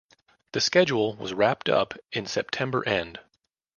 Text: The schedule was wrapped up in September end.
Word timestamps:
The 0.53 0.61
schedule 0.61 1.13
was 1.17 1.31
wrapped 1.31 1.69
up 1.69 1.93
in 2.11 2.25
September 2.25 2.81
end. 2.89 3.19